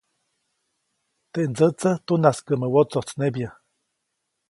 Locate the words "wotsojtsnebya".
2.73-3.49